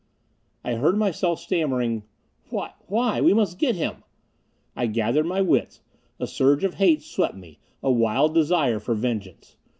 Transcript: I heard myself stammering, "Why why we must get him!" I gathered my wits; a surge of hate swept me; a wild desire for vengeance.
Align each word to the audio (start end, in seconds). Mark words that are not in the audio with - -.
I 0.63 0.73
heard 0.73 0.97
myself 0.97 1.39
stammering, 1.39 2.01
"Why 2.49 2.73
why 2.87 3.21
we 3.21 3.35
must 3.35 3.59
get 3.59 3.75
him!" 3.75 3.97
I 4.75 4.87
gathered 4.87 5.27
my 5.27 5.41
wits; 5.41 5.81
a 6.19 6.25
surge 6.25 6.63
of 6.63 6.73
hate 6.73 7.03
swept 7.03 7.35
me; 7.35 7.59
a 7.83 7.91
wild 7.91 8.33
desire 8.33 8.79
for 8.79 8.95
vengeance. 8.95 9.57